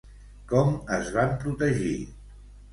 Com 0.53 0.71
es 0.97 1.13
van 1.19 1.37
protegir? 1.45 1.95